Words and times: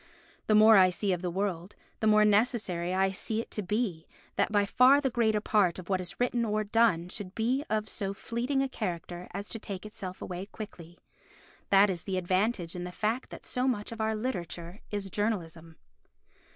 The 0.47 0.55
more 0.55 0.77
I 0.77 0.89
see 0.89 1.13
of 1.13 1.21
the 1.21 1.29
world, 1.29 1.75
the 1.99 2.07
more 2.07 2.25
necessary 2.25 2.91
I 2.91 3.11
see 3.11 3.39
it 3.39 3.51
to 3.51 3.61
be 3.61 4.07
that 4.35 4.51
by 4.51 4.65
far 4.65 4.99
the 4.99 5.11
greater 5.11 5.39
part 5.41 5.77
of 5.77 5.89
what 5.89 6.01
is 6.01 6.19
written 6.19 6.43
or 6.43 6.63
done 6.63 7.07
should 7.07 7.35
be 7.35 7.63
of 7.69 7.87
so 7.87 8.11
fleeting 8.11 8.63
a 8.63 8.67
character 8.67 9.27
as 9.31 9.47
to 9.49 9.59
take 9.59 9.85
itself 9.85 10.19
away 10.19 10.47
quickly. 10.47 10.97
That 11.69 11.91
is 11.91 12.05
the 12.05 12.17
advantage 12.17 12.75
in 12.75 12.83
the 12.83 12.91
fact 12.91 13.29
that 13.29 13.45
so 13.45 13.67
much 13.67 13.91
of 13.91 14.01
our 14.01 14.15
literature 14.15 14.79
is 14.89 15.11
journalism. 15.11 15.75